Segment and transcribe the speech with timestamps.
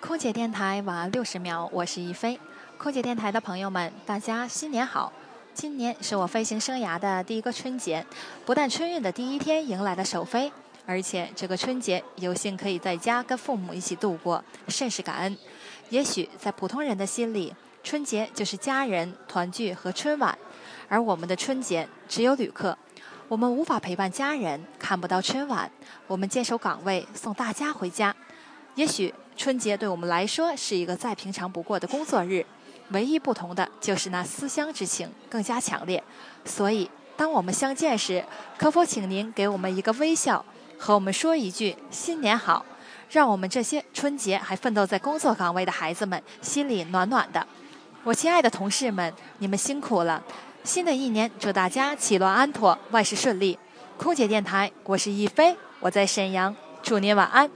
[0.00, 2.38] 空姐电台晚安六十秒，我是一飞。
[2.78, 5.12] 空姐电台的朋友们，大家新年好！
[5.52, 8.06] 今年是我飞行生涯的第一个春节，
[8.46, 10.50] 不但春运的第一天迎来了首飞，
[10.86, 15.36] 而且这个春节有幸可以在家跟父母一起度过，甚是感恩。
[15.90, 17.52] 也许在普通人的心里，
[17.82, 20.38] 春节就是家人团聚和春晚，
[20.88, 22.78] 而我们的春节只有旅客，
[23.26, 25.68] 我们无法陪伴家人，看不到春晚，
[26.06, 28.14] 我们坚守岗位，送大家回家。
[28.78, 32.46] 也许春节对我们来说是一个再平常不过的工作日，
[32.90, 36.00] 唯一不同的就是那思乡之情更加强烈。
[36.44, 38.24] 所以，当我们相见时，
[38.56, 40.44] 可否请您给我们一个微笑，
[40.78, 42.64] 和我们说一句“新年好”，
[43.10, 47.44] 让我们这些春节还奋斗在工作岗位的孩子们心里暖暖的。
[48.04, 50.22] 我亲爱的同事们，你们辛苦了！
[50.62, 53.58] 新的一年，祝大家起落安妥，万事顺利。
[53.96, 57.50] 空姐电台，我是一飞，我在沈阳，祝您晚安。